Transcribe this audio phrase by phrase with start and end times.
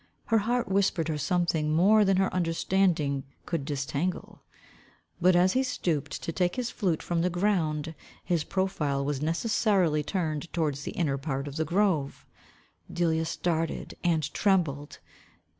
[0.25, 4.41] Her heart whispered her something more than her understanding could disentangle.
[5.21, 7.93] But as he stooped to take his flute from the ground
[8.23, 12.25] his profile was necessarily turned towards the inner part of the grove.
[12.91, 14.97] Delia started and trembled.